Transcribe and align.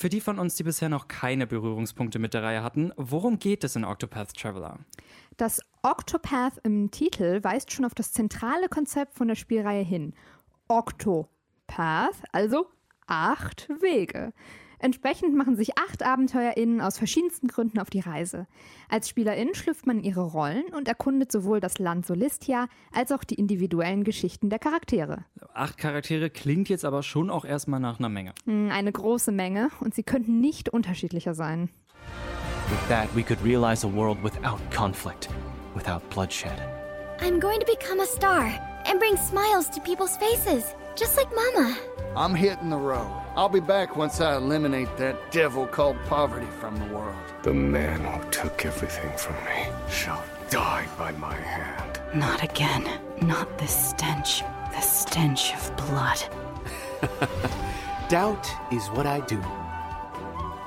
Für 0.00 0.08
die 0.08 0.20
von 0.20 0.38
uns, 0.38 0.54
die 0.54 0.62
bisher 0.62 0.88
noch 0.88 1.08
keine 1.08 1.48
Berührungspunkte 1.48 2.20
mit 2.20 2.32
der 2.32 2.44
Reihe 2.44 2.62
hatten, 2.62 2.92
worum 2.96 3.40
geht 3.40 3.64
es 3.64 3.74
in 3.74 3.84
Octopath 3.84 4.32
Traveler? 4.32 4.78
Das 5.36 5.60
Octopath 5.82 6.60
im 6.62 6.92
Titel 6.92 7.42
weist 7.42 7.72
schon 7.72 7.84
auf 7.84 7.96
das 7.96 8.12
zentrale 8.12 8.68
Konzept 8.68 9.16
von 9.16 9.26
der 9.26 9.34
Spielreihe 9.34 9.82
hin. 9.82 10.14
Octopath, 10.68 12.22
also 12.30 12.68
acht 13.08 13.68
Wege. 13.80 14.32
Entsprechend 14.80 15.34
machen 15.36 15.56
sich 15.56 15.76
acht 15.78 16.04
AbenteuerInnen 16.04 16.80
aus 16.80 16.98
verschiedensten 16.98 17.48
Gründen 17.48 17.78
auf 17.80 17.90
die 17.90 18.00
Reise. 18.00 18.46
Als 18.88 19.08
SpielerIn 19.08 19.54
schlüpft 19.54 19.86
man 19.86 19.98
in 19.98 20.04
ihre 20.04 20.22
Rollen 20.22 20.64
und 20.74 20.86
erkundet 20.88 21.32
sowohl 21.32 21.60
das 21.60 21.78
Land 21.78 22.06
Solistia 22.06 22.68
als 22.92 23.10
auch 23.12 23.24
die 23.24 23.34
individuellen 23.34 24.04
Geschichten 24.04 24.50
der 24.50 24.58
Charaktere. 24.58 25.24
Acht 25.52 25.78
Charaktere 25.78 26.30
klingt 26.30 26.68
jetzt 26.68 26.84
aber 26.84 27.02
schon 27.02 27.30
auch 27.30 27.44
erstmal 27.44 27.80
nach 27.80 27.98
einer 27.98 28.08
Menge. 28.08 28.32
Hm, 28.44 28.70
Eine 28.70 28.92
große 28.92 29.32
Menge 29.32 29.70
und 29.80 29.94
sie 29.94 30.02
könnten 30.04 30.40
nicht 30.40 30.68
unterschiedlicher 30.68 31.34
sein. 31.34 31.70
With 32.70 32.78
that, 32.88 33.08
we 33.16 33.22
could 33.22 33.42
realize 33.42 33.86
a 33.86 33.90
world 33.92 34.22
without 34.22 34.58
conflict, 34.74 35.28
without 35.74 36.00
bloodshed. 36.10 36.52
I'm 37.20 37.40
going 37.40 37.58
to 37.60 37.66
become 37.66 38.00
a 38.00 38.06
star 38.06 38.44
and 38.88 38.98
bring 39.00 39.16
smiles 39.16 39.68
to 39.70 39.80
people's 39.80 40.16
faces, 40.18 40.64
just 40.98 41.16
like 41.16 41.32
Mama. 41.34 41.78
I'm 42.16 42.34
hitting 42.34 42.70
the 42.70 42.76
road. 42.76 43.12
I'll 43.36 43.48
be 43.48 43.60
back 43.60 43.96
once 43.96 44.20
I 44.20 44.34
eliminate 44.36 44.96
that 44.96 45.30
devil 45.30 45.66
called 45.66 45.96
poverty 46.06 46.48
from 46.58 46.76
the 46.76 46.86
world. 46.86 47.16
The 47.42 47.54
man 47.54 48.00
who 48.00 48.30
took 48.30 48.66
everything 48.66 49.16
from 49.16 49.36
me 49.44 49.66
shall 49.88 50.24
die 50.50 50.86
by 50.98 51.12
my 51.12 51.36
hand. 51.36 52.00
Not 52.14 52.42
again. 52.42 52.88
Not 53.22 53.58
this 53.58 53.90
stench. 53.90 54.42
The 54.72 54.80
stench 54.80 55.54
of 55.54 55.76
blood. 55.76 56.20
Doubt 58.08 58.48
is 58.72 58.88
what 58.88 59.06
I 59.06 59.20
do. 59.20 59.38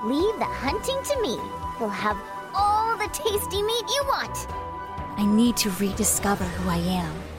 Leave 0.05 0.39
the 0.39 0.45
hunting 0.45 1.01
to 1.03 1.21
me. 1.21 1.37
You'll 1.79 1.89
have 1.89 2.17
all 2.53 2.95
the 2.97 3.09
tasty 3.11 3.61
meat 3.61 3.85
you 3.89 4.03
want. 4.05 4.47
I 5.17 5.25
need 5.25 5.57
to 5.57 5.69
rediscover 5.71 6.45
who 6.45 6.69
I 6.69 6.77
am. 6.77 7.30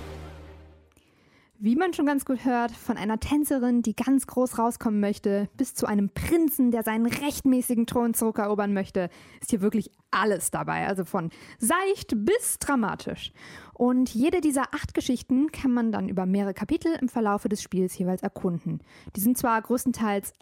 Wie 1.65 1.77
man 1.77 1.93
schon 1.93 2.07
ganz 2.07 2.25
gut 2.25 2.45
hört, 2.45 2.73
von 2.73 2.97
einer 2.97 3.21
Tänzerin, 3.21 3.83
die 3.83 3.95
ganz 3.95 4.27
groß 4.27 4.59
rauskommen 4.59 4.99
möchte, 4.99 5.49
bis 5.57 5.75
zu 5.75 5.87
einem 5.87 6.11
Prinzen, 6.11 6.73
der 6.73 6.83
seinen 6.83 7.07
rechtmäßigen 7.07 7.87
Thron 7.87 8.15
zurückerobern 8.15 8.73
möchte, 8.73 9.11
ist 9.41 9.51
hier 9.51 9.61
wirklich 9.61 9.93
alles 10.11 10.51
dabei. 10.51 10.89
Also 10.89 11.05
von 11.05 11.31
seicht 11.61 12.15
bis 12.17 12.59
dramatisch. 12.59 13.33
Und 13.75 14.13
jede 14.13 14.41
dieser 14.41 14.75
acht 14.75 14.93
Geschichten 14.93 15.53
kann 15.53 15.73
man 15.73 15.93
dann 15.93 16.09
über 16.09 16.27
mehrere 16.27 16.53
Kapitel 16.53 16.97
im 17.01 17.09
Verlaufe 17.09 17.49
des 17.49 17.63
Spiels 17.63 17.97
jeweils 17.97 18.25
erkunden. 18.25 18.81
Die 19.15 19.21
sind 19.21 19.39
zwar 19.39 19.63
größtenteils 19.63 20.35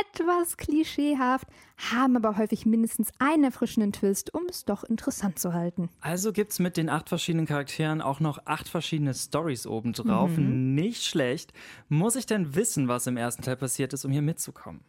etwas 0.00 0.56
klischeehaft, 0.56 1.46
haben 1.90 2.16
aber 2.16 2.38
häufig 2.38 2.66
mindestens 2.66 3.10
einen 3.18 3.44
erfrischenden 3.44 3.92
Twist, 3.92 4.32
um 4.34 4.46
es 4.48 4.64
doch 4.64 4.84
interessant 4.84 5.38
zu 5.38 5.52
halten. 5.52 5.90
Also 6.00 6.32
gibt's 6.32 6.58
mit 6.58 6.76
den 6.76 6.88
acht 6.88 7.08
verschiedenen 7.08 7.46
Charakteren 7.46 8.00
auch 8.00 8.20
noch 8.20 8.38
acht 8.46 8.68
verschiedene 8.68 9.14
Stories 9.14 9.66
obendrauf. 9.66 10.30
Nicht 10.36 11.04
schlecht. 11.04 11.52
Muss 11.88 12.16
ich 12.16 12.26
denn 12.26 12.54
wissen, 12.54 12.88
was 12.88 13.06
im 13.06 13.16
ersten 13.16 13.42
Teil 13.42 13.56
passiert 13.56 13.92
ist, 13.92 14.04
um 14.04 14.12
hier 14.12 14.22
mitzukommen? 14.22 14.80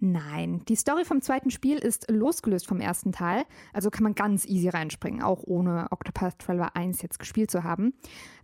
Nein, 0.00 0.62
die 0.68 0.76
Story 0.76 1.04
vom 1.04 1.22
zweiten 1.22 1.50
Spiel 1.50 1.78
ist 1.78 2.08
losgelöst 2.10 2.68
vom 2.68 2.80
ersten 2.80 3.10
Teil, 3.10 3.44
also 3.72 3.90
kann 3.90 4.04
man 4.04 4.14
ganz 4.14 4.44
easy 4.46 4.68
reinspringen, 4.68 5.22
auch 5.22 5.42
ohne 5.44 5.88
Octopath 5.90 6.38
Traveler 6.38 6.76
1 6.76 7.02
jetzt 7.02 7.18
gespielt 7.18 7.50
zu 7.50 7.64
haben. 7.64 7.94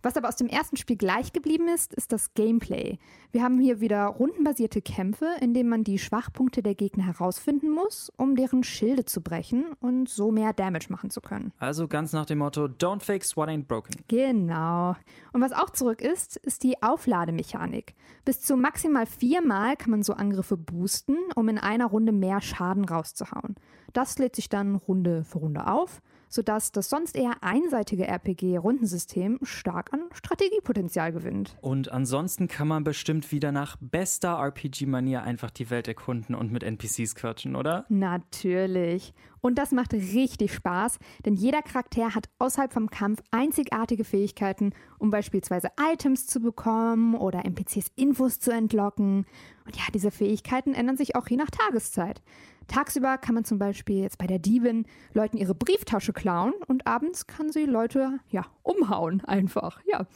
Was 0.03 0.17
aber 0.17 0.27
aus 0.27 0.35
dem 0.35 0.47
ersten 0.47 0.75
Spiel 0.75 0.97
gleich 0.97 1.31
geblieben 1.31 1.67
ist, 1.67 1.93
ist 1.93 2.11
das 2.11 2.33
Gameplay. 2.33 2.99
Wir 3.31 3.41
haben 3.41 3.59
hier 3.59 3.79
wieder 3.79 4.05
rundenbasierte 4.05 4.81
Kämpfe, 4.81 5.27
in 5.39 5.53
denen 5.53 5.69
man 5.69 5.83
die 5.83 5.97
Schwachpunkte 5.97 6.61
der 6.61 6.75
Gegner 6.75 7.05
herausfinden 7.05 7.69
muss, 7.69 8.11
um 8.17 8.35
deren 8.35 8.63
Schilde 8.63 9.05
zu 9.05 9.21
brechen 9.21 9.65
und 9.79 10.09
so 10.09 10.31
mehr 10.31 10.53
Damage 10.53 10.87
machen 10.89 11.09
zu 11.09 11.21
können. 11.21 11.53
Also 11.57 11.87
ganz 11.87 12.11
nach 12.13 12.25
dem 12.25 12.39
Motto, 12.39 12.65
don't 12.65 13.01
fix 13.01 13.37
what 13.37 13.47
ain't 13.47 13.65
broken. 13.65 13.95
Genau. 14.09 14.95
Und 15.31 15.41
was 15.41 15.53
auch 15.53 15.69
zurück 15.69 16.01
ist, 16.01 16.37
ist 16.37 16.63
die 16.63 16.81
Auflademechanik. 16.83 17.95
Bis 18.25 18.41
zu 18.41 18.57
maximal 18.57 19.05
viermal 19.05 19.75
kann 19.77 19.91
man 19.91 20.03
so 20.03 20.13
Angriffe 20.13 20.57
boosten, 20.57 21.14
um 21.35 21.49
in 21.49 21.57
einer 21.57 21.87
Runde 21.87 22.11
mehr 22.11 22.41
Schaden 22.41 22.85
rauszuhauen. 22.85 23.55
Das 23.93 24.17
lädt 24.17 24.35
sich 24.35 24.49
dann 24.49 24.75
Runde 24.75 25.23
für 25.23 25.39
Runde 25.39 25.67
auf, 25.67 26.01
sodass 26.35 26.73
das 26.73 26.89
sonst 26.89 27.15
eher 27.15 27.41
einseitige 27.41 28.07
RPG-Rundensystem 28.07 29.39
stark 29.43 29.93
an 29.93 30.01
Strategiepotenzial 30.11 31.13
gewinnt. 31.13 31.57
Und 31.61 31.89
ansonsten 31.91 32.49
kann 32.49 32.67
man 32.67 32.83
bestimmt 32.83 33.31
wieder 33.31 33.53
nach 33.53 33.77
bester 33.79 34.37
RPG-Manier 34.37 35.23
einfach 35.23 35.49
die 35.49 35.69
Welt 35.69 35.87
erkunden 35.87 36.35
und 36.35 36.51
mit 36.51 36.63
NPCs 36.63 37.15
quatschen, 37.15 37.55
oder? 37.55 37.85
Natürlich. 37.87 39.13
Und 39.39 39.59
das 39.59 39.71
macht 39.71 39.93
richtig 39.93 40.53
Spaß, 40.53 40.97
denn 41.25 41.35
jeder 41.35 41.61
Charakter 41.61 42.15
hat 42.15 42.29
außerhalb 42.39 42.73
vom 42.73 42.89
Kampf 42.89 43.21
einzigartige 43.31 44.03
Fähigkeiten, 44.03 44.73
um 44.97 45.11
beispielsweise 45.11 45.69
Items 45.79 46.27
zu 46.27 46.41
bekommen 46.41 47.15
oder 47.15 47.45
NPCs 47.45 47.91
Infos 47.95 48.39
zu 48.39 48.51
entlocken. 48.51 49.25
Und 49.65 49.75
ja, 49.75 49.83
diese 49.93 50.11
Fähigkeiten 50.11 50.73
ändern 50.73 50.97
sich 50.97 51.15
auch 51.15 51.27
je 51.27 51.37
nach 51.37 51.51
Tageszeit. 51.51 52.23
Tagsüber 52.67 53.17
kann 53.17 53.35
man 53.35 53.45
zum 53.45 53.59
Beispiel 53.59 54.01
jetzt 54.01 54.17
bei 54.17 54.27
der 54.27 54.39
Diebin 54.39 54.85
Leuten 55.13 55.37
ihre 55.37 55.55
Brieftasche 55.55 56.13
klauen 56.13 56.53
und 56.67 56.87
abends 56.87 57.27
kann 57.27 57.51
sie 57.51 57.65
Leute 57.65 58.19
ja 58.29 58.45
umhauen 58.63 59.23
einfach. 59.25 59.81
Ja, 59.85 60.07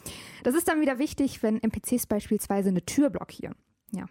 das 0.43 0.55
ist 0.55 0.67
dann 0.67 0.81
wieder 0.81 0.99
wichtig, 0.99 1.43
wenn 1.43 1.61
NPCs 1.61 2.07
beispielsweise 2.07 2.69
eine 2.69 2.85
Tür 2.85 3.09
blockieren. 3.09 3.55
Ja, 3.91 4.05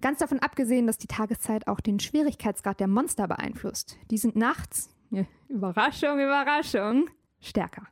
ganz 0.00 0.18
davon 0.18 0.40
abgesehen, 0.40 0.86
dass 0.86 0.98
die 0.98 1.06
Tageszeit 1.06 1.66
auch 1.66 1.80
den 1.80 2.00
Schwierigkeitsgrad 2.00 2.80
der 2.80 2.88
Monster 2.88 3.28
beeinflusst. 3.28 3.96
Die 4.10 4.18
sind 4.18 4.36
nachts, 4.36 4.90
ja, 5.10 5.24
Überraschung, 5.48 6.20
Überraschung, 6.20 7.08
stärker. 7.40 7.86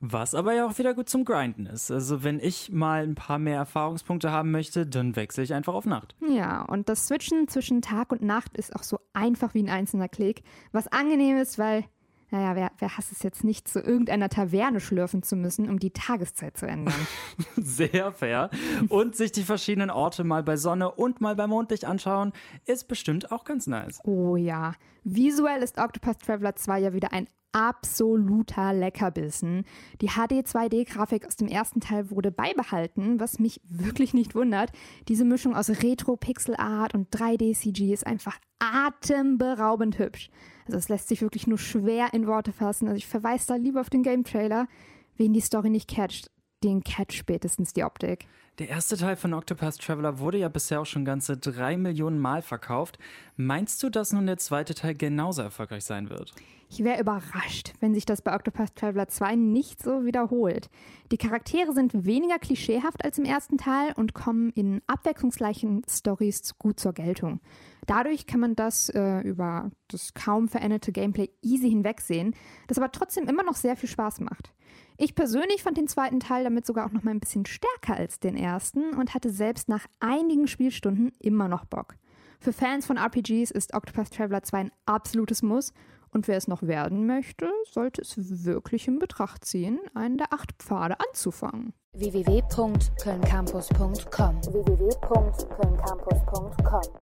Was 0.00 0.34
aber 0.34 0.54
ja 0.54 0.66
auch 0.66 0.78
wieder 0.78 0.94
gut 0.94 1.10
zum 1.10 1.26
Grinden 1.26 1.66
ist. 1.66 1.90
Also 1.90 2.24
wenn 2.24 2.40
ich 2.40 2.72
mal 2.72 3.02
ein 3.02 3.14
paar 3.14 3.38
mehr 3.38 3.56
Erfahrungspunkte 3.56 4.30
haben 4.30 4.50
möchte, 4.50 4.86
dann 4.86 5.14
wechsle 5.14 5.42
ich 5.44 5.52
einfach 5.52 5.74
auf 5.74 5.84
Nacht. 5.84 6.14
Ja, 6.26 6.62
und 6.62 6.88
das 6.88 7.06
Switchen 7.06 7.48
zwischen 7.48 7.82
Tag 7.82 8.10
und 8.10 8.22
Nacht 8.22 8.56
ist 8.56 8.74
auch 8.74 8.82
so 8.82 8.98
einfach 9.12 9.52
wie 9.52 9.62
ein 9.62 9.68
einzelner 9.68 10.08
Klick. 10.08 10.42
Was 10.72 10.88
angenehm 10.88 11.36
ist, 11.36 11.58
weil, 11.58 11.84
naja, 12.30 12.56
wer, 12.56 12.72
wer 12.78 12.96
hasst 12.96 13.12
es 13.12 13.22
jetzt 13.22 13.44
nicht, 13.44 13.68
zu 13.68 13.80
irgendeiner 13.80 14.30
Taverne 14.30 14.80
schlürfen 14.80 15.22
zu 15.22 15.36
müssen, 15.36 15.68
um 15.68 15.78
die 15.78 15.90
Tageszeit 15.90 16.56
zu 16.56 16.66
ändern? 16.66 17.06
Sehr 17.56 18.12
fair. 18.12 18.48
Und 18.88 19.16
sich 19.16 19.32
die 19.32 19.42
verschiedenen 19.42 19.90
Orte 19.90 20.24
mal 20.24 20.42
bei 20.42 20.56
Sonne 20.56 20.92
und 20.92 21.20
mal 21.20 21.36
bei 21.36 21.46
Mondlicht 21.46 21.84
anschauen, 21.84 22.32
ist 22.64 22.88
bestimmt 22.88 23.32
auch 23.32 23.44
ganz 23.44 23.66
nice. 23.66 24.00
Oh 24.04 24.36
ja. 24.36 24.72
Visuell 25.04 25.62
ist 25.62 25.78
Octopath 25.78 26.20
Traveler 26.20 26.56
2 26.56 26.80
ja 26.80 26.92
wieder 26.94 27.12
ein 27.12 27.28
absoluter 27.52 28.72
Leckerbissen. 28.72 29.64
Die 30.00 30.08
HD-2D-Grafik 30.08 31.26
aus 31.26 31.36
dem 31.36 31.48
ersten 31.48 31.80
Teil 31.80 32.10
wurde 32.10 32.30
beibehalten, 32.30 33.20
was 33.20 33.38
mich 33.38 33.60
wirklich 33.68 34.14
nicht 34.14 34.34
wundert. 34.34 34.70
Diese 35.08 35.24
Mischung 35.24 35.54
aus 35.54 35.70
Retro-Pixel-Art 35.70 36.94
und 36.94 37.10
3D-CG 37.10 37.92
ist 37.92 38.06
einfach 38.06 38.38
atemberaubend 38.58 39.98
hübsch. 39.98 40.30
Also 40.66 40.78
es 40.78 40.88
lässt 40.88 41.08
sich 41.08 41.22
wirklich 41.22 41.46
nur 41.46 41.58
schwer 41.58 42.12
in 42.12 42.26
Worte 42.26 42.52
fassen. 42.52 42.86
Also 42.86 42.98
ich 42.98 43.06
verweise 43.06 43.48
da 43.48 43.56
lieber 43.56 43.80
auf 43.80 43.90
den 43.90 44.02
Game-Trailer. 44.02 44.68
Wen 45.16 45.32
die 45.32 45.40
Story 45.40 45.70
nicht 45.70 45.88
catcht, 45.88 46.30
den 46.62 46.82
catcht 46.84 47.14
spätestens 47.14 47.72
die 47.72 47.84
Optik. 47.84 48.26
Der 48.58 48.68
erste 48.68 48.96
Teil 48.96 49.16
von 49.16 49.32
Octopath 49.32 49.78
Traveler 49.78 50.18
wurde 50.18 50.38
ja 50.38 50.48
bisher 50.48 50.80
auch 50.80 50.86
schon 50.86 51.04
ganze 51.04 51.36
drei 51.36 51.78
Millionen 51.78 52.18
Mal 52.18 52.42
verkauft. 52.42 52.98
Meinst 53.36 53.82
du, 53.82 53.88
dass 53.88 54.12
nun 54.12 54.26
der 54.26 54.36
zweite 54.36 54.74
Teil 54.74 54.94
genauso 54.94 55.40
erfolgreich 55.40 55.84
sein 55.84 56.10
wird? 56.10 56.34
Ich 56.68 56.84
wäre 56.84 57.00
überrascht, 57.00 57.72
wenn 57.80 57.94
sich 57.94 58.06
das 58.06 58.22
bei 58.22 58.32
Octopath 58.32 58.76
Traveler 58.76 59.08
2 59.08 59.34
nicht 59.34 59.82
so 59.82 60.04
wiederholt. 60.04 60.70
Die 61.10 61.16
Charaktere 61.16 61.72
sind 61.72 62.04
weniger 62.04 62.38
klischeehaft 62.38 63.04
als 63.04 63.18
im 63.18 63.24
ersten 63.24 63.58
Teil 63.58 63.92
und 63.96 64.14
kommen 64.14 64.50
in 64.50 64.80
abwechslungsreichen 64.86 65.82
Stories 65.88 66.56
gut 66.58 66.78
zur 66.78 66.92
Geltung. 66.92 67.40
Dadurch 67.90 68.26
kann 68.28 68.38
man 68.38 68.54
das 68.54 68.88
äh, 68.90 69.18
über 69.22 69.72
das 69.88 70.14
kaum 70.14 70.46
veränderte 70.46 70.92
Gameplay 70.92 71.28
easy 71.42 71.68
hinwegsehen, 71.68 72.36
das 72.68 72.78
aber 72.78 72.92
trotzdem 72.92 73.26
immer 73.26 73.42
noch 73.42 73.56
sehr 73.56 73.74
viel 73.74 73.88
Spaß 73.88 74.20
macht. 74.20 74.54
Ich 74.96 75.16
persönlich 75.16 75.64
fand 75.64 75.76
den 75.76 75.88
zweiten 75.88 76.20
Teil 76.20 76.44
damit 76.44 76.64
sogar 76.64 76.86
auch 76.86 76.92
noch 76.92 77.02
mal 77.02 77.10
ein 77.10 77.18
bisschen 77.18 77.46
stärker 77.46 77.96
als 77.96 78.20
den 78.20 78.36
ersten 78.36 78.94
und 78.94 79.12
hatte 79.12 79.30
selbst 79.30 79.68
nach 79.68 79.88
einigen 79.98 80.46
Spielstunden 80.46 81.10
immer 81.18 81.48
noch 81.48 81.64
Bock. 81.64 81.96
Für 82.38 82.52
Fans 82.52 82.86
von 82.86 82.96
RPGs 82.96 83.50
ist 83.50 83.74
Octopath 83.74 84.14
Traveler 84.14 84.44
2 84.44 84.58
ein 84.58 84.70
absolutes 84.86 85.42
Muss 85.42 85.72
und 86.12 86.28
wer 86.28 86.36
es 86.36 86.46
noch 86.46 86.62
werden 86.62 87.08
möchte, 87.08 87.50
sollte 87.68 88.02
es 88.02 88.44
wirklich 88.44 88.86
in 88.86 89.00
Betracht 89.00 89.44
ziehen, 89.44 89.80
einen 89.94 90.16
der 90.16 90.32
acht 90.32 90.52
Pfade 90.62 90.94
anzufangen. 91.00 91.72
www.kölncampus.com 91.94 94.42
www 94.44 94.90